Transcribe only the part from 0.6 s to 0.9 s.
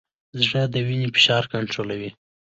د